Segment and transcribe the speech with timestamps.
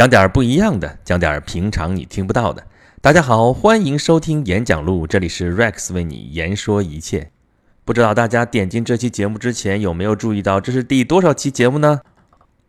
[0.00, 2.66] 讲点儿不一样的，讲点儿平常你听不到的。
[3.02, 7.30] 大家好，欢迎收听演讲录，这里是 Rex 为你言说一切。
[7.84, 12.00] 不知道大家点进这期节目之前有没有注意到，这是第多少期节目呢？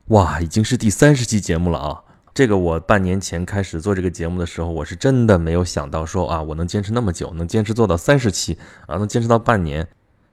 [0.08, 2.04] 哇，已经是第三十期节目了啊！
[2.34, 8.58] 这个我半年前开始做这个节目的时候，我是真的没有想到说啊，我能坚持那么久，能坚持做到三十期
[8.88, 9.88] 啊，能坚持到半年。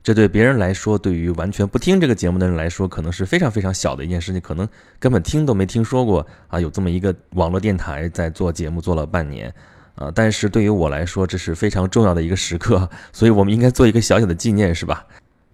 [0.09, 4.67] 这对别人来说，对于完全不听这个节目的人来说，可能是非常非常小的一件事情，可能
[4.99, 9.53] 根本听都没听说过啊，有这么一个网络电台在做节目做了半年，
[9.97, 15.05] 啊，但是对于我来说，这是非常重要的一个时刻，所以我们应该做一个小小的纪念，是吧？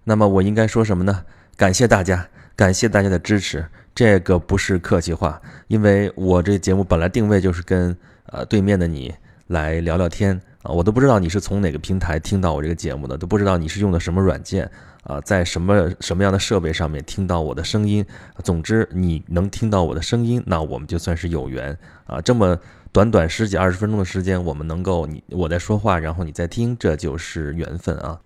[0.05, 1.25] 那么我应该说什么呢？
[1.57, 7.93] 感谢大家，感谢大家的支持，这个不是客气话，因为我这节目本来定位就是跟
[8.27, 9.13] 呃对面的你
[9.47, 10.39] 来聊聊天。
[10.65, 14.69] 啊，我都不知道你是从哪个平台听到我这个节目的，都不知道你是用的什么软件
[15.03, 18.03] 啊，在什么什么样的设备上面听到我的声音。
[18.43, 22.19] 总之，你能听到我的声音，那我们就算是有缘啊。
[22.19, 22.57] 这么
[22.91, 28.19] 短短十几二十分钟的时间，我们能够你我在说话，然后你在听，这就是缘分啊。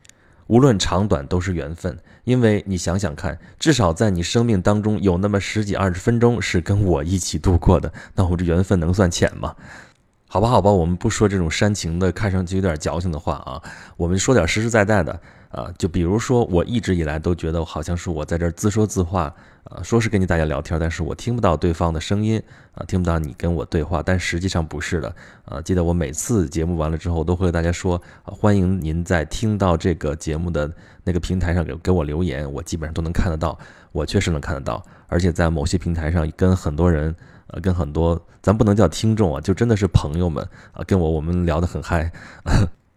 [0.48, 9.56] 无论长短都是缘分，因为你想想看，至少在你生命当中有那么十几二十分钟是跟我一起度过的，那我这缘分能算浅吗？
[10.32, 13.60] 好吧，好吧，我们不说这种煽情的、看上去有点矫情的话啊，
[13.98, 15.74] 我们说点实实在在的啊。
[15.76, 19.34] 就比如说，我一直以来都觉得好像是我在这儿自说自话
[19.64, 22.42] 啊，说是跟你大家聊天，但是我听不到对方的声音
[22.74, 25.16] 啊，听不到你跟我对话，但实际上不是的
[25.46, 25.62] 啊。
[25.62, 30.72] 记得我每次节目完了之后，都会和大家说，欢迎您在听到这个节目的
[31.04, 33.58] 那个平台上给给我留言，我基本上都能看得到，
[33.92, 37.16] 我确实能看得到，而且在某些平台上跟很多人。
[37.52, 42.12] 呃，跟很多咱不能叫听众啊，就真的是朋友们啊，跟我我们聊得很嗨，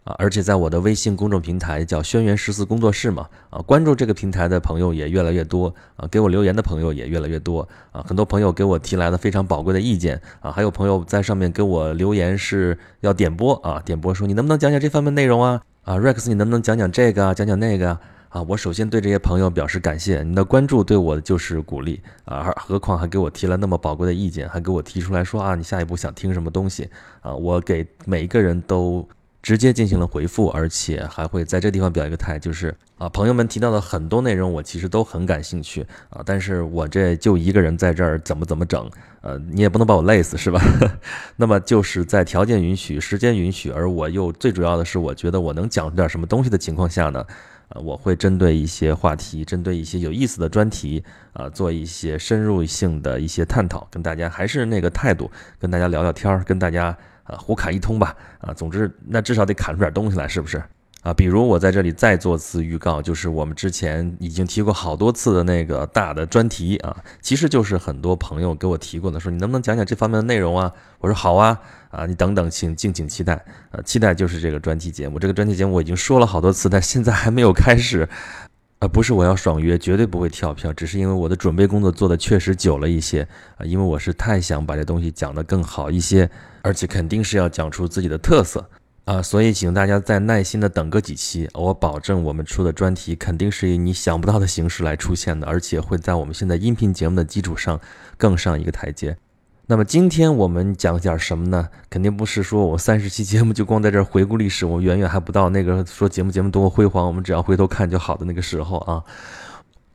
[0.04, 17.98] 啊而且在我的微信公众平台叫轩辕十四工作室嘛啊，关注这个平台的朋友也越来越多啊，给我留言的朋友也越来越多啊，很多朋友给我提来了非常宝贵的意见啊，还有朋友在上面给我留言是要点播啊，点播说你能不能讲讲这方面内容啊啊，Rex 你能不能讲讲这个，讲讲那个。
[18.32, 26.88] 啊，我首先对这些朋友表示感谢，你的关注对我就是鼓励啊，何况还给我提了那么宝贵的意见，还给我提出来说啊，你下一步想听什么东西
[27.20, 27.34] 啊？
[27.34, 29.06] 我给每一个人都
[29.42, 38.88] 直接进行了回复，而且还会在这地方表一个态，就是啊，朋友们提到的很多内容我其实都很感兴趣啊，但是我这就一个人在这儿怎么怎么整，
[39.20, 40.62] 呃，你也不能把我累死是吧？
[41.36, 47.26] 那么就是在条件允许、时间允许，而我又最主要的是我觉得我能讲出点什么东西的情况下呢？
[47.74, 56.94] 呃，我会针对一些话题，针对一些有意思的专题，啊，做一些深入性的一些探讨，跟大家还是那个态度，跟大家聊聊天儿，跟大家
[57.32, 60.62] 啊胡侃一通吧，啊，总之那至少得侃出点东西来，是不是？
[61.02, 70.72] 啊，比如我在这里再做次预告，就是我们之前已经提过好多次的那个大的专题啊，其实就是很多朋友给我提过的，说你能不能讲讲这方面的内容啊？
[71.00, 71.58] 我说好啊，
[71.90, 78.08] 啊，你等等，请敬请期待，呃，期待就是这个专题节目，这个专题节目我已经说了好多次，但现在还没有开始，
[78.82, 83.22] 呃，不是我要爽约，绝对不会跳票，只是因为我的准备工作做的确实久了一些
[83.56, 86.28] 啊，因为我是太想把这东西讲得更好一些，
[86.62, 88.68] 而且肯定是要讲出自己的特色。
[89.04, 97.80] 啊，所以请大家再耐心的等个几期，我保证我们出的专题肯定是以你想不到的形式来出现的，而且会在我们现在音频节目的基础上
[98.16, 99.16] 更上一个台阶。
[99.72, 101.66] 那么今天我们讲点什么呢？
[101.88, 109.02] 肯定不是说我三十期节目就光在这儿回顾历史，我远远还不到那个说节目节目多么辉煌，我们只要回头看就好的那个时候啊。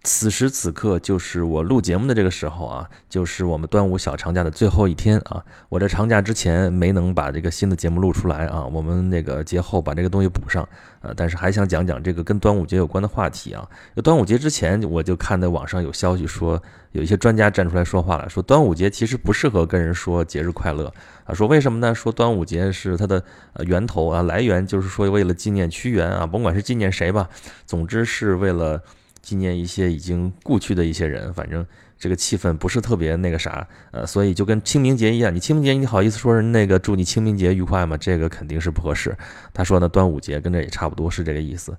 [0.08, 5.44] 此时此刻就是我录节目的这个时候啊，就是我们端午小长假的最后一天啊。
[5.68, 10.64] 我这长假之前没能把这个新的节目录出来啊，我们那个节后把这个东西补上
[11.02, 13.68] 啊，但是还想讲讲这个跟端午节有关的话题啊。
[14.02, 16.64] 端午节之前我就看在网上有消息说，
[16.94, 20.86] 有一些专家站出来说话了，说端午节其实不适合跟人说节日快乐
[21.26, 21.34] 啊。
[21.34, 21.94] 说为什么呢？
[21.94, 23.22] 说端午节是它的
[23.66, 27.28] 源头啊，来源就是说为了纪念屈原啊，甭管是纪念谁吧，
[27.66, 28.82] 总之是为了。
[29.22, 31.66] 纪念一些已经故去的一些人，反正
[31.98, 37.98] 这个气氛不是特别那个啥，呃，所以就跟清明节一样，你清明节你好意思说人那个祝你清明节愉快吗？
[37.98, 39.18] 这个肯定是不合适。
[39.54, 41.76] 他说呢，端午节跟这也差不多是这个意思。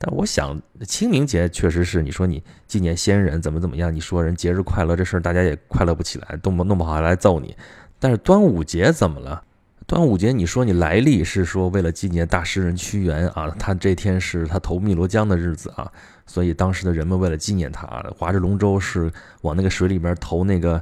[0.00, 7.56] 但我想清明节确实是你说你纪念先人怎么怎么样，你说人节日快乐这事儿大家也快乐不起来，弄不弄不好还来揍你。
[7.98, 9.42] 但是端午节怎么了？
[9.86, 15.90] 端午节你说你来历是说为了纪念大诗人屈原啊，他这天是他投汨罗江的日子啊。
[16.28, 17.86] 所以当时的人们为了纪念他，
[18.16, 19.10] 划着龙舟是
[19.40, 20.80] 往那个水里边投那个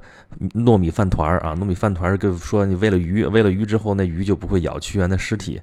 [0.52, 5.58] 糯米饭团儿啊，糯米饭团儿就说你喂了鱼，喂了鱼之后那鱼就不会咬屈原的尸体，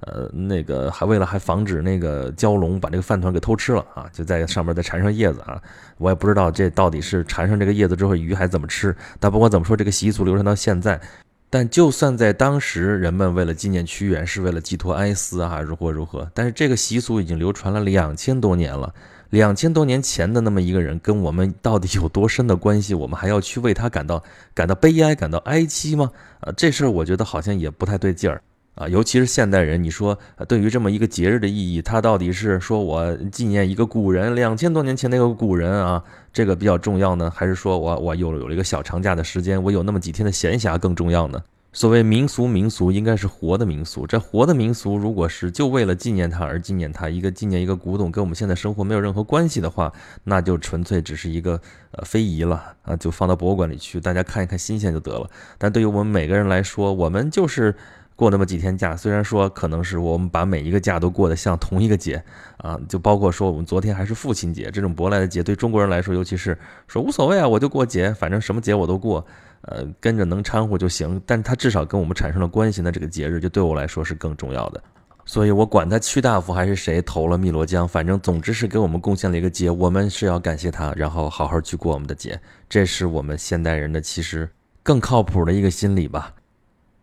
[0.00, 5.60] 呃，那个还为了还防止那个蛟龙把这个饭团给偷吃了啊，就在上面再缠上叶子啊。
[5.96, 8.94] 我也不知道这到底是缠上这个叶子之后鱼还怎么吃。
[9.18, 11.00] 但不管怎么说，这个习俗流传到现在。
[11.48, 16.26] 但就算在当时，人们为了纪念屈原，是为了寄托哀思啊，如何如何？
[16.32, 18.92] 但是这个习俗已经流传了两千多年了。
[19.32, 22.92] 两千多年前的那么一个人，跟我们到底有多深的关系？
[22.92, 26.10] 我们还要去为他感到感到悲哀、感到哀戚吗？
[26.40, 28.42] 啊，这事儿我觉得好像也不太对劲儿
[28.74, 28.86] 啊。
[28.88, 41.42] 尤其是现代人，你说对于这么一个节日的意义，他到底是说我纪念一个古人，两千多年前那个古人啊，这个比较重要呢，还是说我我有有了一个小长假的时间，我有那么几天的闲暇更重要呢？
[41.74, 44.06] 所谓民俗，民俗应该是活的民俗。
[44.06, 49.90] 这活的民俗，如果是就为了纪念它而纪念它，一个纪念一个古董，跟我们现在生活没有任何关系的话，
[50.24, 51.58] 那就纯粹只是一个
[51.92, 55.30] 呃非遗了啊，就放到博物馆里去，大家看一看新鲜就得了。
[55.56, 57.74] 但对于我们每个人来说，我们就是
[58.16, 62.22] 过那么几天假，虽然说可能是我们把每一个假都过得像同一个节
[62.58, 69.26] 啊，就包括说我们昨天还是父亲节这种舶来的节，对中国人来说，尤其是说无所谓啊，我就过节，反正什么节我都过。
[69.62, 74.82] 呃，跟着能掺和就行，但它至少跟我们产生了关系，那这个节日就对我来说是更重要的。
[75.24, 84.50] 所以我管他屈大夫还是谁投了汨罗江，反正总之是给我们贡献了一个节，我们是要感谢他，然后好好去过我们的节，这是我们现代人的其实
[84.82, 86.34] 更靠谱的一个心理吧。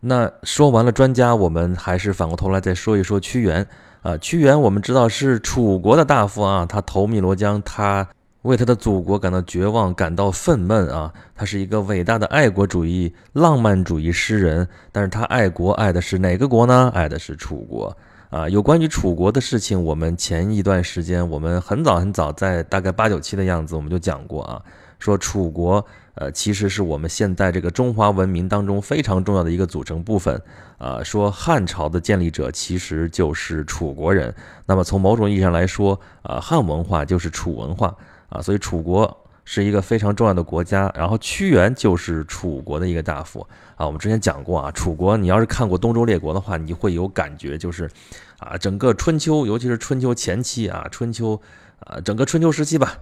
[0.00, 3.66] 那说完了专家，我们还是反过头来再说一说屈原
[4.02, 4.18] 啊。
[4.18, 8.06] 屈原我们知道是楚国的大夫啊，他投汨罗江，他。
[8.42, 11.12] 为他的祖国感到绝望，感到愤懑啊！
[11.34, 16.90] 他是一个伟大的爱国主义、浪漫主义诗人，但是他爱国爱的是哪个国呢？
[16.94, 17.94] 爱的是楚国
[18.30, 18.48] 啊！
[18.48, 24.62] 有关于楚国的事情，我们前一段时间，我们很早很早，在大概八九期的样子，我们就讲过啊，
[24.98, 25.84] 说楚国
[26.14, 30.40] 呃，其实是我们现在这个中华文明当中非常重要的一个组成部分
[30.78, 31.02] 啊。
[31.04, 34.34] 说汉朝的建立者其实就是楚国人，
[34.64, 37.94] 那么从某种意义上来说啊，汉文化就是楚文化。
[38.30, 43.46] 啊，所以楚国是一个非常重要的国家，然后屈原就是楚国的一个大夫
[43.76, 43.84] 啊。
[43.84, 47.90] 我们之前讲过啊，楚国，你要是看过《东周列国》的话，你会有感觉，就是
[48.38, 51.40] 啊，整个春秋，尤其是春秋前期啊，春秋
[51.80, 52.96] 啊，整个春秋时期吧。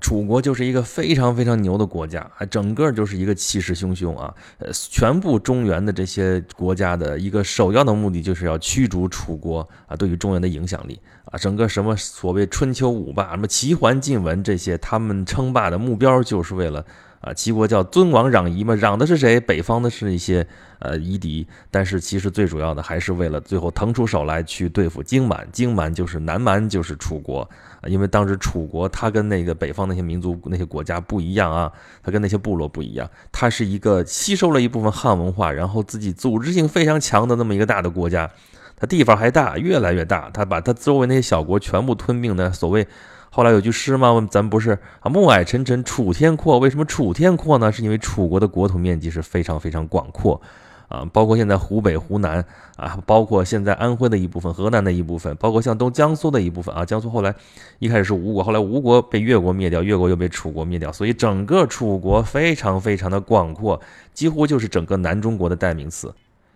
[0.00, 4.34] 楚国就是一个非常非常牛的国家，啊，整个就是一个气势汹汹啊！
[4.58, 16.84] 呃，全部中原的这些国家的一个首要的目的就是要驱逐楚国啊，对于中原的影响力啊，整个什么所谓春秋五霸，什么齐桓晋文这些，他们称霸的目标就是为了。
[17.24, 19.40] 啊，齐国叫尊王攘夷嘛，攘的是谁？
[19.40, 20.46] 北方的是一些
[20.78, 25.48] 呃夷狄，但是其实最主要的还是为了最后腾出手来去对付荆蛮。
[25.50, 27.48] 荆蛮就是南蛮，就是楚国。
[27.86, 31.72] 因为当时楚国它跟那个北方那些民族那些国家不一样啊，
[32.02, 38.30] 它跟那些部落不一样，它是一个吸收了一部分汉文化，然后自己组织性非常强的那么一个大的国家。
[38.76, 42.86] 它地方还大，越来越大，它把它周围那些小国全部吞并的所谓。
[43.34, 44.24] 后来有句诗吗？
[44.30, 46.60] 咱不是啊，暮霭沉沉楚天阔。
[46.60, 47.72] 为什么楚天阔呢？
[47.72, 50.40] 是因为楚国的国土面积是非常非常广阔，
[50.86, 52.44] 啊，包括现在湖北、湖南
[52.76, 56.84] 啊，包括现在安徽的一部分、河南的一部分，包括像东江苏的一部分啊。
[56.84, 57.34] 江苏后来
[57.80, 63.80] 一开始是吴国，后来吴国被越国灭掉，越国又被楚国灭掉，所以整个楚国非常非常的广阔，
[64.12, 66.14] 几乎就是整个南中国的代名词。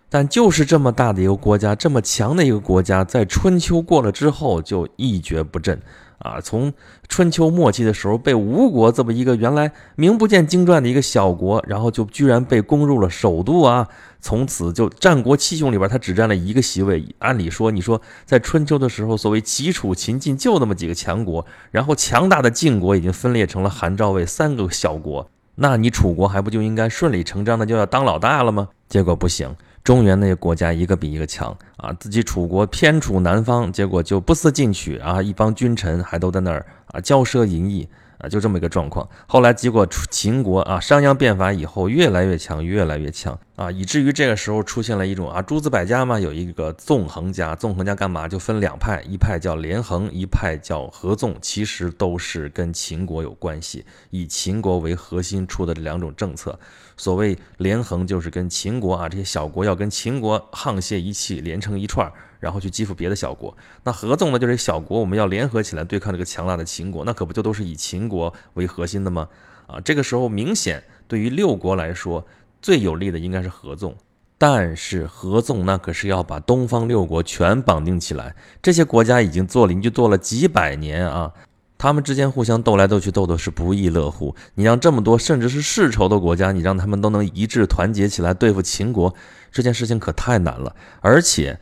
[0.08, 5.76] 但就是这么大的一个国家，这么强的一个国家，在春秋过了之后就一蹶不振。
[6.18, 6.72] 啊，从
[7.08, 13.88] 春秋末期的时候，被吴国这么一个原来名不见经传的一个小国，然后就居然被攻入了首都啊！
[14.20, 17.06] 从此就战国七雄里边，他只占了一个席位。
[17.20, 28.70] 按理说，你说在春秋的时候，所谓齐楚秦晋就那么几个强国，然后强大的晋国已经分裂成了韩赵魏三个小国，那你楚国还不就应该顺理成章的就要当老大了吗？
[28.88, 29.54] 结果不行。
[29.88, 37.88] 中原那些国家一个比一个强啊，自己楚国偏处南方，结果就不思进取啊，一帮君臣还都在那儿啊骄奢淫逸。
[38.18, 39.09] 啊，就这么一个状况。
[39.28, 47.56] 后来结果秦国啊，商鞅变法以后越来越强，越来越强啊，以至于这个时候出现了一种啊，诸子百家嘛，有一个纵横家。
[47.56, 48.28] 纵横家干嘛？
[48.28, 56.56] 就分两派，一派叫连横，一派叫合纵，其实都是跟秦国有关系，以秦国为核心出的这两种政策。
[56.96, 62.08] 所谓连横，就是跟秦国啊这些小国要跟秦国沆瀣一气，连成一串。
[62.38, 64.38] 然后去欺负别的小国，那合纵呢？
[64.38, 69.28] 就是小国我们要联合起来对抗这个强大的秦国，那可不就都是以秦国为核心的吗？
[69.66, 72.24] 啊，这个时候明显对于六国来说
[72.60, 73.94] 最有利的应该是合纵，
[74.36, 81.32] 但是合纵那可是要把东方六国全绑定起来，这些国家已经做邻居做了几百年啊，
[81.76, 84.34] 他们之间互相斗来斗去，斗的是不亦乐乎。
[84.54, 89.14] 你让这么多甚至是世仇的国家，你让他们都能一致团结起来对付秦国，
[89.50, 91.58] 这件事情可太难了，而且。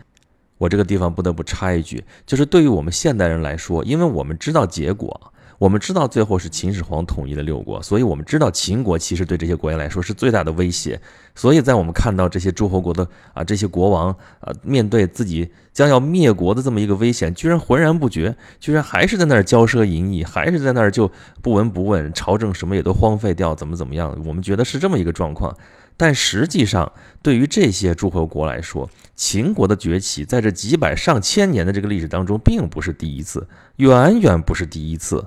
[0.58, 5.34] 我这个地方不得不插一句，就是对于我们现代人来说，因为我们知道结果。
[5.58, 11.00] 我们知道最后是秦始皇统一了六国，所以我们知道秦国其实对这些国家来说是最大的威胁。
[11.34, 14.10] 所以在我们看到这些诸侯国的啊这些国王
[14.40, 21.10] 啊面对自己将要灭国的这么一个危险，居然浑然不觉，居然还是在那儿骄奢淫逸，还是在那儿就
[21.42, 24.16] 不闻不问，朝政什么也都荒废掉，怎么怎么样？
[24.26, 25.56] 我们觉得是这么一个状况。
[25.98, 33.46] 但实际上，对于这些诸侯国来说，秦国的崛起在这几百上千年的这个历史当中，并不是第一次，
[33.76, 35.24] 远远不是第一次。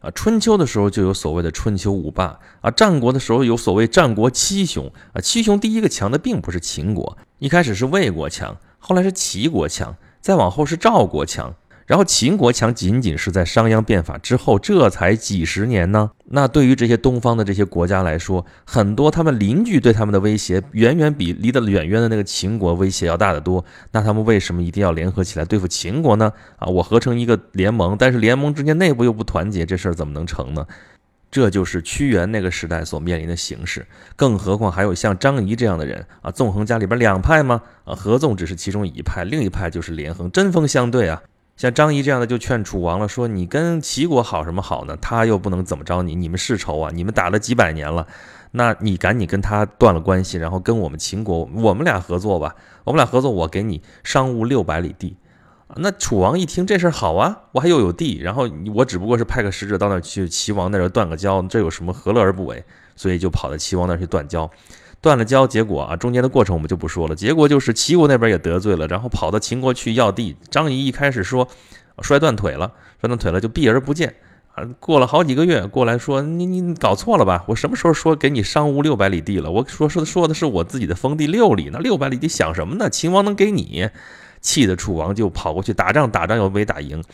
[0.00, 11.54] 啊，春秋的时候就有所谓的春秋五霸啊，战国的时候有所谓战国七雄啊，七雄第一个强的并不是秦国，一开始是魏国强，后来是齐国强，再往后是赵国强。
[11.90, 16.12] 然后秦国强仅仅是在商鞅变法之后，这才几十年呢。
[16.26, 23.64] 那对于这些东方的这些国家来说，很多他们邻居对他们的威胁，远远比离得远远的那个秦国威胁要大得多。
[23.90, 26.32] 那他们为什么一定要联合起来对付秦国呢？
[26.58, 30.64] 啊，我合成一个联盟，但是联盟之间内部又不团结，这事儿怎么能成呢？
[31.28, 33.84] 这就是屈原那个时代所面临的形势。
[34.14, 37.60] 更何况还有像张仪这样的人啊，纵横家里边两派吗？
[37.82, 41.20] 啊，合纵只是其中一派，另一派就是连横，针锋相对啊。
[41.60, 44.96] 像张仪这样的就劝楚王了，说你跟齐国好什么好呢？
[44.96, 48.06] 他又不能怎么着你，你们世仇啊，你们打了几百年了，
[48.52, 55.18] 那你赶紧跟他断了关系，然后跟我们秦国，我们俩合作吧，我们俩合作，我给你商务六百里地。
[55.76, 62.64] 那楚王一听这事儿好啊，我还又有地，然后我只不过是派个使者到那儿去齐王那儿断个交，这有什么何乐而不为？
[62.96, 64.50] 所以就跑到齐王那儿去断交。
[65.00, 67.16] 断了交，结果啊，中间的过程我们就不说了。
[67.16, 70.36] 结果就是齐国那边也得罪了，然后跑到秦国去要地。
[70.50, 71.48] 张仪一开始说
[72.02, 74.14] 摔断腿了，摔断腿了就避而不见
[74.54, 74.64] 啊。
[74.78, 77.44] 过了好几个月，过来说你你搞错了吧？
[77.48, 79.50] 我什么时候说给你商乌六百里地了？
[79.50, 82.90] 我说说说的是我自己的封地六里，那六百里地想什么呢？
[82.90, 83.88] 秦王能给你？
[84.42, 87.04] 气的楚王就跑过去打仗，打仗又没打赢。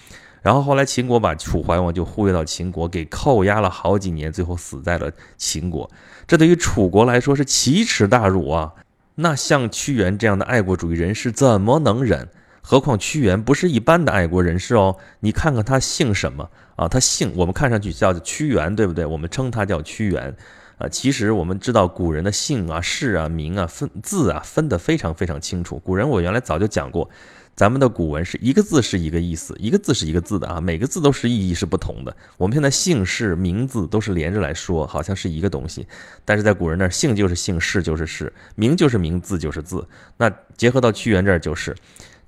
[0.43, 5.91] 然后后来秦国把楚怀王就忽悠到秦国，给扣押了好几年，最后死在了秦国。
[6.27, 8.73] 这对于楚国来说是奇耻大辱啊！
[9.17, 12.29] 那像屈原这样的爱国主义人士怎么能忍？
[12.61, 14.97] 何况屈原不是一般的爱国人士哦。
[15.21, 16.87] 你看看他姓什么啊？
[16.87, 19.07] 他姓我们看上去叫屈原，对不对？
[19.07, 20.37] 我们称他叫屈原
[20.79, 20.89] 啊。
[20.89, 25.79] 其实我们知道古人的姓啊、氏啊、名啊、分字啊分得非常非常清楚。
[25.79, 27.09] 古人我原来早就讲过。
[27.57, 32.15] 咱们的古文是一个字是一个意思，一个字是一个字的啊，每个字都是意义是不同的。
[32.37, 35.87] 我们现在姓氏名字都是连着来说，好像是一个东西，
[36.27, 39.89] 但是在古人那儿，姓就是姓，氏就是氏，名就是名，字就是字。
[40.19, 41.75] 那结合到屈原这儿就是，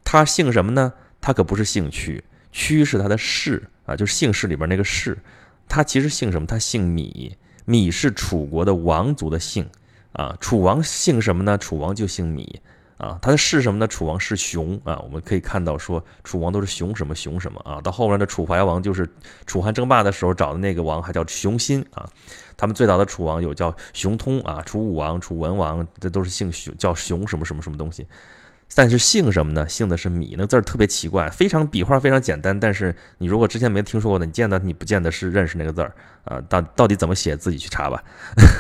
[0.03, 0.91] 他姓什么呢？
[1.21, 5.19] 他可不是姓屈，屈是他的氏啊，就是姓氏里边那个氏。
[5.69, 6.47] 他其实姓什么？
[6.47, 7.33] 他姓芈，
[7.67, 9.69] 芈是楚国的王族的姓
[10.13, 10.35] 啊。
[10.41, 11.59] 楚王姓什么呢？
[11.59, 12.49] 楚王就姓芈。
[12.99, 13.87] 啊，他的是什么呢？
[13.87, 17.81] 楚王是熊啊，我们可以看到说楚王都是熊什么熊什么啊。
[17.81, 19.09] 到后面的楚怀王就是
[19.47, 22.05] 楚汉争霸的时候找的那个王，还叫熊心啊。
[22.57, 28.05] 他们最早的楚王有叫熊通啊，楚武王、楚文王，这都是姓熊，叫熊什么什么什么东西。
[28.75, 29.69] 但是姓什么呢？
[29.69, 32.59] 姓的是米，那字儿特别奇怪，非常笔画非常简单。
[32.59, 36.41] 但是你如果之前没听说过的，你见到你不见得是认识那个字儿啊。
[36.49, 38.03] 到到底怎么写，自己去查吧。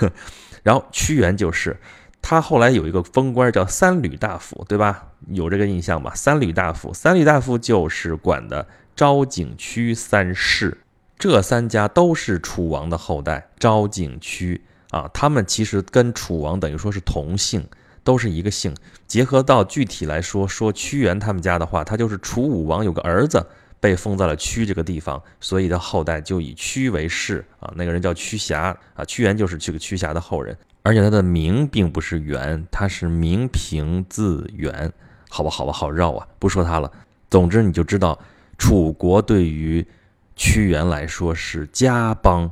[0.62, 1.76] 然后屈原就是。
[2.20, 5.08] 他后来有一个封官叫三闾大夫，对吧？
[5.28, 6.12] 有这个印象吧？
[6.14, 10.78] 三闾大夫，三闾大夫就是管的昭景屈三氏，
[11.18, 13.48] 这三家都是楚王的后代。
[13.58, 14.60] 昭景屈
[14.90, 17.66] 啊，他们其实跟楚王等于说是同姓，
[18.04, 18.75] 都是一个姓。
[19.06, 23.46] 结合到具体来说，说屈原他们家的话，他就是楚武王有个儿子
[23.80, 27.72] 被封在了屈这个地方，所以的后代就以屈为氏啊。
[27.75, 30.54] 那个人叫屈瑕啊，屈原就是这个屈瑕的后人。
[30.82, 34.92] 而且他的名并不是元，他是名平字元，
[35.28, 36.90] 好吧，好吧，好绕啊，不说他了。
[37.30, 38.18] 总之，你就知道
[38.56, 39.87] 楚国对于
[40.35, 42.50] 屈原来说是家邦，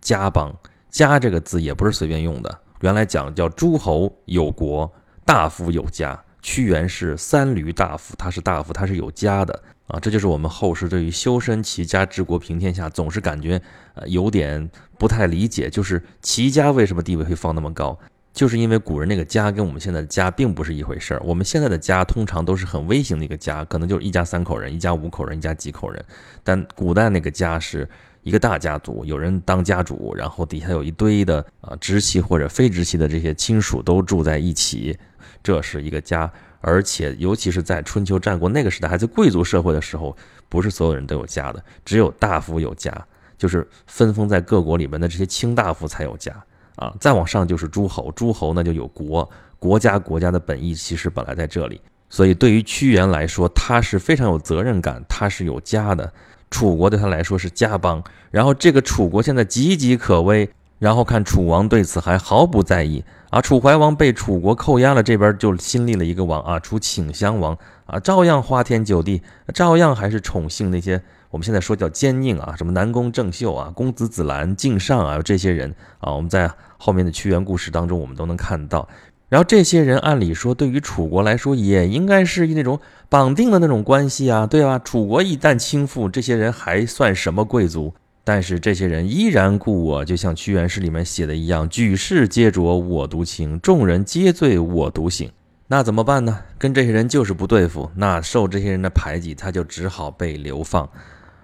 [0.00, 0.54] 家邦，
[0.90, 2.58] 家这个字也不是随便用的。
[2.80, 4.92] 原来讲叫诸侯有国，
[5.24, 6.20] 大夫有家。
[6.40, 9.62] 屈原是三闾大夫，他是大夫，他是有家的
[9.92, 10.00] 啊。
[10.00, 13.60] 这就是我们后世对于修身齐家治国平天下，总是感觉
[13.94, 14.68] 呃有点
[14.98, 17.96] 不太理解，就是齐家为什么地位会放那么高？
[18.32, 21.20] 就是因为古人那个家跟我们现在的家并不是一回事儿。
[21.22, 26.02] 我们现在的家通常都是很微型的一个家，可能就是一家三口人、一家五口人、一家几口人。
[26.42, 27.86] 但古代那个家是
[28.22, 34.98] 一个大家族，有人当家主，然后底下有一堆的啊直系或者非直系的这些亲属都住在一起。
[35.42, 40.16] 这是一个家，而且尤其是在春秋战国那个时代，还在贵族社会的时候，
[40.48, 42.90] 不是所有人都有家的，只有大夫有家，
[43.36, 46.32] 就是分封在各国里面的这些卿大夫才有家
[46.76, 46.94] 啊。
[46.98, 49.28] 再往上就是诸侯，诸侯那就有国，
[49.58, 56.10] 国家国家的本意其实本来在这里，所以对于屈原来说，他是非常有责任感，他是有家的。
[56.50, 60.46] 楚国对他来说是家邦，然后这个楚国现在岌岌可危，
[60.82, 63.40] 然后看楚王对此还毫不在意啊。
[63.40, 69.22] 楚怀王被楚国扣押了，这边就新立了一个王啊，楚顷襄王啊，照样花天酒地，
[69.54, 78.88] 照样还是宠幸那些我们现在说叫奸佞啊，什么南宫郑袖啊、公子子兰、敬上啊这些人啊，我们在后面的屈原故事当中我们都能看到。
[79.28, 84.80] 然后这些人按理说对于楚国来说也应该是那种绑定的那种关系啊，对吧？
[84.80, 87.94] 楚国一旦倾覆，这些人还算什么贵族？
[88.24, 95.30] 但是这些人依然故我，就像屈原诗里面写的一样：“举世皆浊我独清，众人皆醉我独醒。”
[95.68, 96.40] 那怎么办呢？
[96.58, 100.88] 跟这些人就是不对付，那受这些人的排挤，他就只好被流放。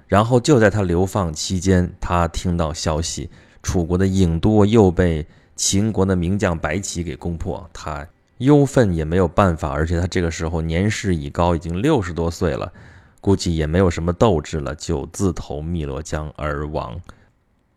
[0.06, 3.30] 然后就在他流放期间，他听到消息，
[3.62, 5.26] 楚国的郢都又被。
[5.60, 8.06] 秦国的名将白起给攻破，他
[8.36, 12.72] 忧愤也没有办法，而且他这个时候年事已高，已经六十多岁了，
[13.20, 17.00] 估计也没有什么斗志了，就自投汨罗江而亡。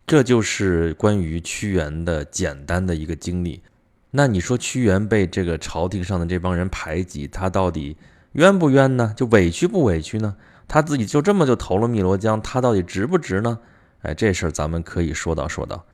[0.06, 3.62] 这就是关于屈原的简单的一个经历。
[4.10, 7.96] 那你说屈原被这个朝廷上的这帮人排挤，他到底
[8.32, 9.14] 冤不冤呢？
[9.16, 10.36] 就委屈不委屈呢？
[10.68, 13.58] 他自己就这么就投了汨罗江，他到底值不值呢？
[14.02, 15.84] 哎，这事儿咱们可以说道说道。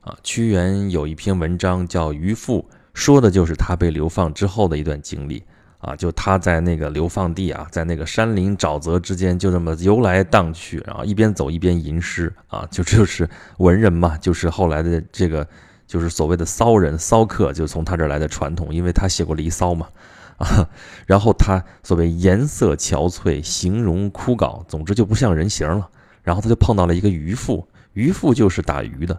[0.00, 5.44] 啊，屈原有一篇文章叫《渔父》，说的就是他被流放之后的一段经历。
[5.80, 12.32] 啊，就他在那个流放地啊，在那个山林沼泽之间，就这么游来荡去，然后一边走一边吟诗。
[12.48, 15.46] 啊，就 就是文人嘛，就是后来的这个，
[15.86, 19.88] 就是所谓的骚人、骚客，就从他这儿来的传统，因为他写过《离骚》嘛。
[20.40, 20.68] 啊，
[21.06, 25.88] 然后他所谓颜色憔悴，形容枯槁，总之就不像人形了。
[26.22, 29.18] 然后他就碰到了一个渔夫，渔夫就是打鱼的。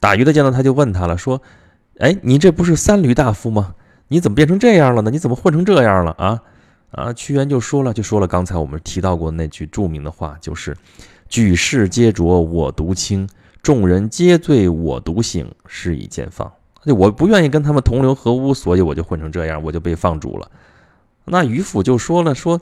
[0.00, 1.42] 打鱼的见到他就问他了，说
[1.98, 3.74] ：“哎，你这不是三闾大夫吗？
[4.08, 5.10] 你怎么变成这样了呢？
[5.10, 6.42] 你怎么混成这样了啊？”
[6.90, 10.74] 啊，屈原就说了，就说了刚才我们提到过那句著名的话，就是
[11.28, 13.28] “举世皆浊我独清，
[13.62, 16.50] 众人皆醉我独醒，是以见放。”
[16.84, 20.50] 就我不愿意跟他们同流合污，所以我就混成这样，我就被放逐了。
[21.26, 22.58] 那渔父就说了，说：“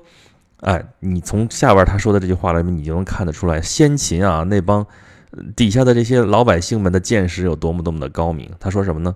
[0.62, 4.84] 哎，你从下边他说的这句话里面，你就能看得出来，先秦啊那帮。”
[5.54, 8.50] 底下的这些老百姓们的见识有多么多么的高明？
[8.58, 9.14] 他说什么呢？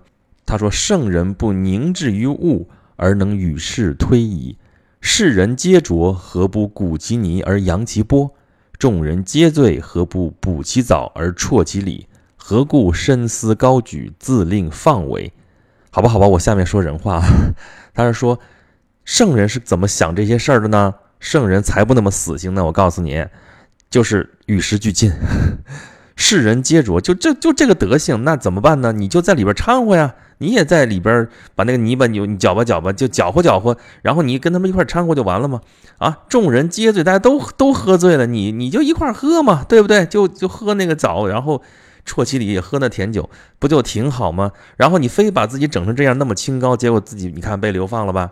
[0.50, 4.56] 他说：“圣人不凝滞于物而能与世推移，
[5.00, 8.34] 世人皆浊，何不鼓其泥而扬其波？
[8.76, 12.08] 众人皆醉，何不补其藻而啜其醴？
[12.34, 15.32] 何故深思高举，自令放为？”
[15.92, 17.22] 好吧，好吧，我下面说人话。
[17.94, 18.40] 他是说，
[19.04, 20.94] 圣人是怎么想这些事儿的呢？
[21.20, 22.64] 圣人才不那么死心呢！
[22.64, 23.24] 我告诉你，
[23.88, 25.12] 就是与时俱进。
[26.16, 28.90] 世人皆浊，就这就这个德性，那怎么办呢？
[28.90, 35.60] 你就在里边掺和呀，你也在里边把那个泥巴你你搅吧搅吧，就搅和搅和，然后你跟他们一块掺和就完了吗？
[35.98, 40.06] 啊，众人皆醉，大家都都喝醉了，你你就一块喝嘛，对不对？
[40.06, 41.62] 就就喝那个枣，然后
[42.06, 44.52] 啜其醴，也喝那甜酒，不就挺好吗？
[44.78, 48.30] 然后你非把自己整成这样那么清高，结果自己你看被流放了吧？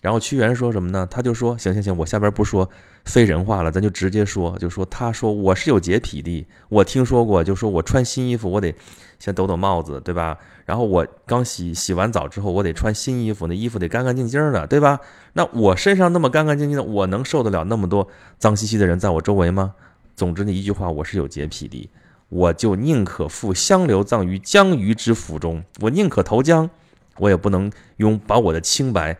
[0.00, 1.08] 然后屈原说什么呢？
[1.10, 2.70] 他就说：行行行，我下边不说
[3.08, 8.72] 非人话了，咱就直接说，就说他说我是有洁癖的，我听说过，就说我穿新衣服，我得
[9.18, 10.36] 先抖抖帽子，对吧？
[10.66, 15.00] 然后我刚洗洗完澡之后，我得穿新衣服，那衣服得干干净净的，对吧？
[15.32, 18.06] 那我身上那么干干净净的，我能受得了那么多
[18.38, 19.74] 脏兮兮的人在我周围吗？
[20.14, 21.88] 总之，那一句话，我是有洁癖的，
[22.28, 26.68] 我就宁可赴香流葬于江鱼之腹中，我宁可投江，
[27.16, 29.16] 我也不能用把我的清白。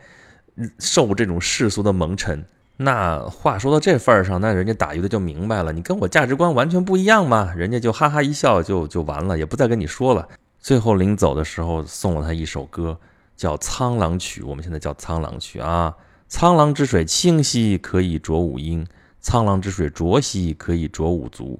[0.81, 2.45] 受这种世俗的蒙尘，
[2.81, 10.29] 那话说到这份儿上，那人家打鱼的就明白了，你跟我价值观完全不一样嘛，人家就哈哈一笑，就就完了，也不再跟你说了。
[10.61, 12.97] 最后临走的时候，送了他一首歌，
[13.37, 15.93] 叫《沧浪曲》，我们现在叫《沧浪曲》啊。
[16.31, 18.87] 沧浪之水清兮，可以濯五缨；
[19.21, 21.59] 沧浪之水浊兮，可以濯五足。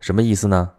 [0.00, 0.70] 什么意思呢？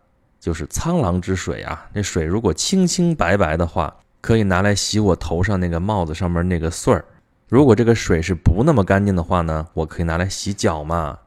[0.42, 7.06] 就是沧浪之水啊，那水如果清清白白的话，可以拿来洗我头上那个帽子上面那个穗儿。
[7.54, 11.20] 如果这个水是不那么干净的话呢，我可以拿来洗脚嘛？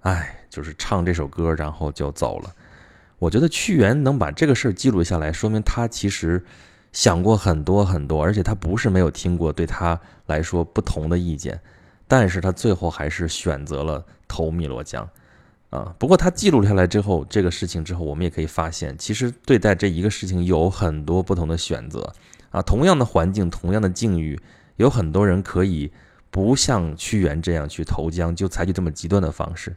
[0.00, 2.52] 哎，就是唱这首歌，然后就走了。
[3.20, 6.44] 我觉得屈原能把这个事儿记录下来，说明他其实
[6.90, 11.60] 想过很多很多，而且他不是没有听过对他来说不同的意见，
[12.08, 15.08] 但是他最后还是选择了投汨罗江
[15.70, 15.94] 啊。
[15.96, 22.12] 不过他记录下来之后，这个事情之后，我们也可以发现，其实对待这一个事情有很多不同的选择
[22.50, 22.60] 啊。
[22.62, 24.40] 同样的环境，同样的境遇。
[24.78, 25.92] 有很多人可以
[26.30, 29.76] 不像屈原这样去投江，就采取这么极端的方式，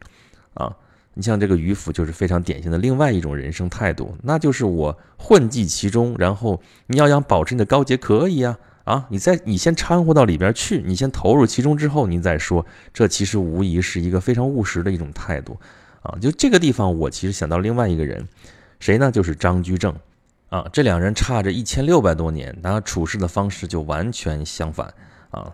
[0.54, 0.74] 啊，
[1.14, 15.60] 你像这个渔夫就是非常典型的另外一种人生态度，那就是我混迹其中，然后你要想保持你的高洁可以啊，啊，你在你先掺和到里边去，你先投入其中之后，你再说，这其实无疑是一个非常务实的一种态度
[16.02, 16.18] 啊。
[16.22, 18.28] 就这个地方，我其实想到另外一个人，
[18.80, 19.12] 谁呢？
[19.12, 19.96] 就是张居正
[20.52, 20.68] 啊。
[20.72, 24.94] 这两人差着一千六百多年，然后处事的方式就完全相反
[25.32, 25.52] 啊。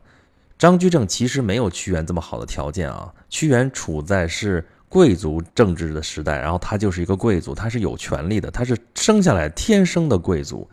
[0.57, 3.13] 张居正其实没有屈原这么好的条件啊。
[3.29, 10.69] 屈原处在是贵族政治的时代，然后他就是一个贵族，他是有权利的，他是生下来天生的贵族。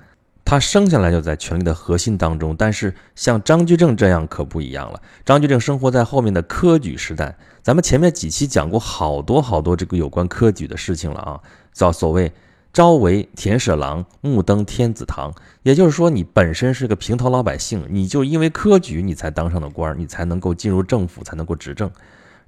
[0.47, 5.01] 他生下来就在权力的核心当中，但是像张居正这样可不一样了。
[5.25, 11.41] 张居正生活在后面的科举时代，咱们前面几期讲过好多好多这个有关科举的事情了啊，
[11.73, 12.31] 叫所谓
[12.75, 15.33] 朝为田舍郎，暮登天子堂。
[15.63, 21.89] 也就是说，你本身是个平头老百姓，你就因为科举你才当上的官，你才能够进入政府，才能够执政。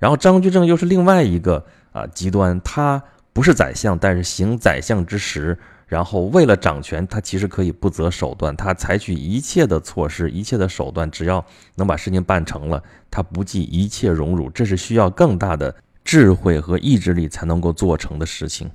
[0.01, 3.01] 然后张居正又是另外一个啊极端，他
[3.33, 5.57] 不是宰相，但是行宰相之实。
[5.87, 14.51] 然后为了掌权，他其实可以不择手段，他采取一切的措施、一切的手段，只要能把事情办成了，他不计一切荣辱。
[14.51, 18.69] 这是需要更大的智慧和意志力才能够做成的事情。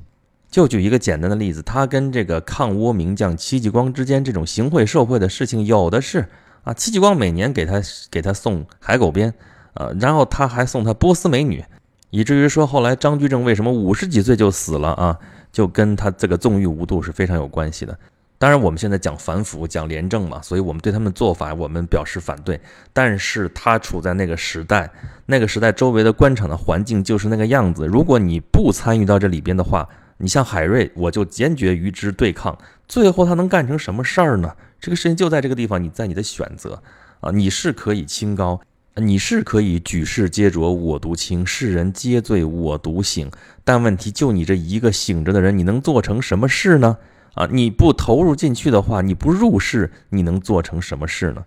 [0.52, 6.28] 就举一个简单的例子，他跟这个抗倭名将戚继光之间这种行贿受贿的事情有的是
[6.64, 6.74] 啊。
[6.74, 9.34] 戚继光每年给他给他送海狗鞭，
[9.76, 11.64] 呃，然后他还送他波斯美女，
[12.10, 15.18] 以至于说后来张居正为什么五十几岁就死了啊？
[15.54, 17.98] 就跟他这个纵欲无度是非常有关系的。
[18.38, 22.60] 当然，我们现在讲反腐、讲廉政嘛，所以我们对他们做法我们表示反对。
[22.92, 24.90] 但是他处在那个时代，
[25.28, 27.86] 那个时代周围的官场的环境就是那个样子。
[27.86, 29.88] 如果你不参与到这里边的话，
[30.22, 32.58] 你像海瑞，我就坚决与之对抗。
[32.88, 34.56] 最后他能干成什么事儿呢？
[34.80, 36.82] 这个事情就在这个地方，你在你的选择
[37.20, 38.62] 啊，你是可以清高。
[38.96, 43.32] 你是可以举世皆浊我独清，世人皆醉我独醒。
[43.64, 46.98] 但问题就你这一个醒着的人，你能做成什么事呢？
[47.34, 51.46] 啊，你不投入进去的话，你不入世，你能做成什么事呢？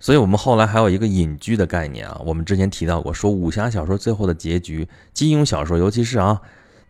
[0.00, 2.20] 所以，我们后来还有一个隐居的概念啊。
[2.24, 6.40] 我们之前提到过，说武侠小说最后的结局，金庸小说尤其是啊，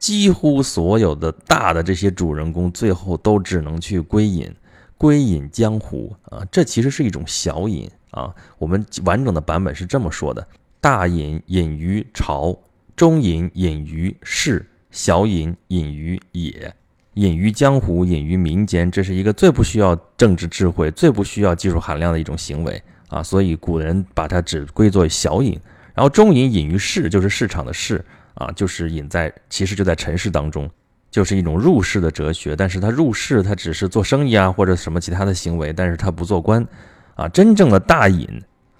[0.00, 4.52] 几乎所有的大的这些主人公，最后都只能去归隐，
[4.98, 6.42] 归隐江湖啊。
[6.50, 7.88] 这其实是一种小隐。
[8.10, 10.44] 啊，我们完整的版本是这么说的：
[10.80, 12.58] 大隐隐于朝，
[12.96, 16.74] 中隐隐于市，小隐隐于野，
[17.14, 18.90] 隐于江湖，隐于民间。
[18.90, 23.22] 这是一个最不需要政治智慧、最不需要技术含量的一种行为啊！
[23.22, 25.52] 所以古人把它只归作小隐。
[25.94, 30.70] 然后中隐隐于市，就是市场的市啊，就是隐在其实就在尘世当中，
[31.10, 32.54] 就是一种入世的哲学。
[32.56, 36.66] 但是他入世，他只是做生意啊，或者什么其他的行为，但是他不做官。
[37.16, 38.26] 啊，真正的大隐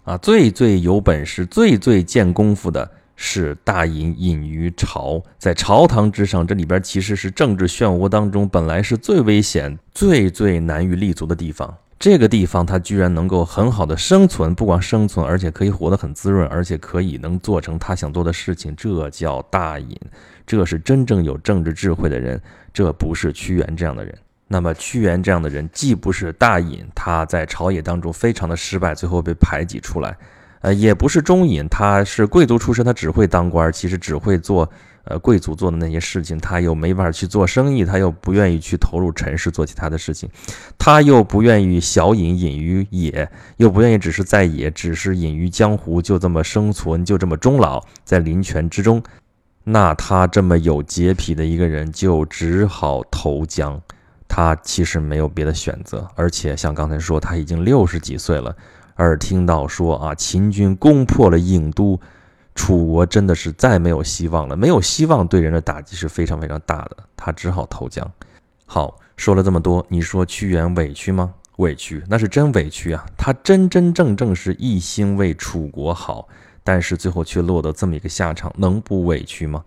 [0.05, 6.47] 啊，最最有本事、最最见功夫的是大隐隐于朝，在朝堂之上。
[6.47, 11.77] 这里边其实是政治漩涡当中本来是最危险、最最难于立足的地方。
[12.01, 18.75] 这个地方他居然能够很好的生存，不光生存，而且可以活得很滋润，而且可以能做成他想做的事情。
[18.75, 19.95] 这叫大隐，
[20.47, 22.41] 这是真正有政治智慧的人，
[22.73, 24.17] 这不是屈原这样的人。
[24.49, 30.11] 那么屈原这样的人，既不是大隐，他在朝野当中非常的失败，最后被排挤出来；
[30.63, 34.67] 呃，也不是中隐，他是贵族出身，他只会当官，其实只会做
[35.05, 40.29] 呃贵族做的那些事情，他又没法去做生意，他又不愿意去投入尘世做其他的事情，
[40.79, 49.03] 他又不愿意小隐隐于野，又不愿意只是在野，只是隐于江湖，就这么生存，就这么终老在林泉之中，
[49.65, 53.81] 那他这么有洁癖的一个人，就只好投江。
[54.33, 58.55] 他其实没有别的选择，而且像刚才说，他已经六十几岁了。
[58.95, 61.99] 而听到说啊，秦军攻破了郢都，
[62.55, 64.57] 楚国真的是再没有希望了。
[64.57, 66.97] 没有希望，对人的打击是非常非常大的。
[67.17, 68.11] 他只好投江。
[68.67, 71.35] 好，说了这么多，你说屈原委屈吗？
[71.57, 73.05] 委屈，那是真委屈啊！
[73.19, 76.27] 他真真正正是一心为楚国好，
[76.65, 79.63] 但是最后却落得这么一个下场，能不委屈吗？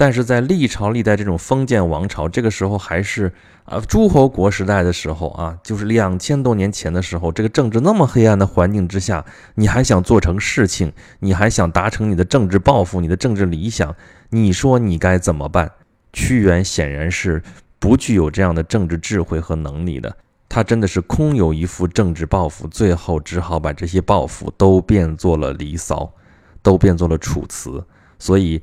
[0.00, 3.32] 但是在历朝历代这种封建王朝，这个时候还是
[3.64, 9.24] 啊诸侯国时代的时候啊，就是两千多年前的时候，这个政治那么黑暗的环境之下，
[9.56, 13.92] 你还想做成事情，你还想达成你的政治抱负、你的政治理想，
[14.30, 15.72] 你说你该怎么办？
[16.12, 17.42] 屈原显然是
[17.80, 20.16] 不具有这样的政治智慧和能力的，
[20.48, 26.04] 他真的是空有一副政治抱负，最后只好把这些抱负都变作了《离骚》，
[26.62, 27.70] 都变作了《楚辞》，
[28.20, 28.62] 所以。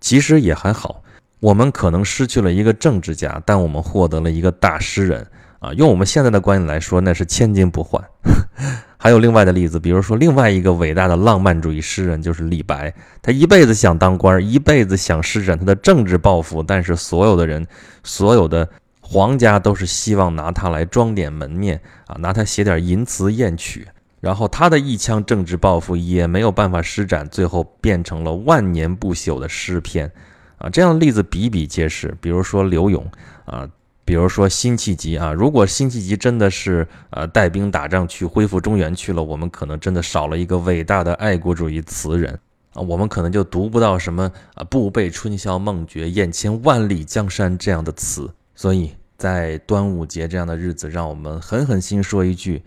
[0.00, 1.02] 其实也还好，
[1.40, 5.26] 我们可能失去了一个政治家，但我们获得了一个大诗人
[5.60, 5.72] 啊。
[5.74, 8.02] 用我们现在的观念来说，那是千金不换。
[9.00, 17.64] 还有另外的例子，比如说另外一个伟大的浪漫主义诗人就是李白，他一辈子想当官，一辈子想施展他的政治抱负，但是所有的人，
[18.02, 18.68] 所有的
[19.00, 23.86] 皇家都是希望拿他来装点门面啊，拿他写点淫词艳曲。
[24.20, 30.10] 然后他的一腔政治抱负也没有办法施展，最后变成了万年不朽的诗篇，
[30.58, 32.16] 啊，这样的例子比比皆是。
[32.20, 33.08] 比如说刘勇
[33.44, 33.68] 啊，
[34.04, 35.32] 比如说辛弃疾啊。
[35.32, 42.36] 如果辛弃疾真的是呃带兵打仗去恢复中原去了，我们可能真的少了一个伟大的爱国主义词人
[42.72, 48.28] 啊，我们可能就读不到什么啊“不被春宵梦觉燕千万里江山”这样的词。
[48.56, 52.60] 所以在端午节这样的日子，让我们狠狠心说一句。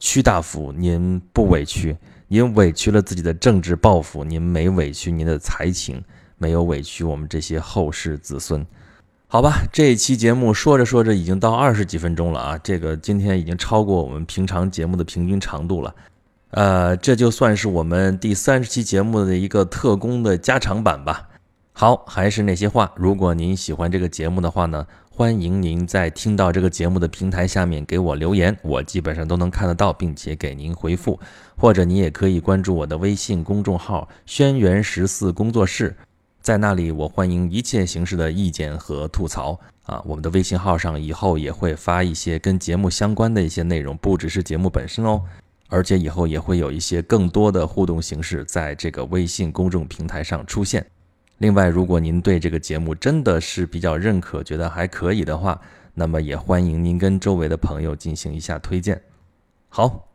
[0.00, 1.94] 屈大夫，您不委屈，
[2.26, 6.02] 您委屈了自己的政治抱负，您没委屈您的才情，
[6.38, 8.66] 没有委屈我们这些后世子孙，
[9.28, 9.62] 好吧？
[9.70, 15.94] 这一期节目说着说着已经到二十几分钟了啊，这个今天已经超过我们平常节目的平均长度了，
[16.52, 21.28] 呃，这就算是我们第三十期节目的一个特工的加长版吧。
[21.72, 24.86] 好，还是那些话，如果您喜欢这个节目的话呢？
[25.12, 31.20] 欢迎您在听到这个节目的平台下面给我留言，我基本上都能看得到，并且给您回复。
[31.58, 35.94] 或者你也可以关注我的微信公众号“轩辕十四工作室”，
[36.40, 40.00] 在那里我欢迎一切形式的意见和吐槽啊。
[40.06, 45.20] 我们的微信号上以后也会发一些跟节目相关的一些内容，不只是节目本身哦，
[45.68, 50.86] 而且以后也会有一些更多的互动形式在这个微信公众平台上出现。
[51.40, 55.58] 另外，如果您对这个节目真的是比较认可，觉得还可以的话，
[55.94, 59.00] 那么也欢迎您跟周围的朋友进行一下推荐。
[59.70, 60.06] 好，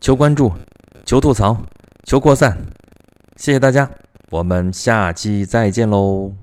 [0.00, 0.50] 求关注，
[1.04, 1.54] 求吐槽，
[2.04, 2.56] 求扩散，
[3.36, 3.90] 谢谢大家，
[4.30, 6.41] 我们下期再见喽。